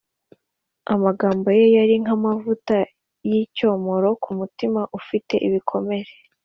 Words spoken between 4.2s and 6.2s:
ku mutima ufite ibikomere.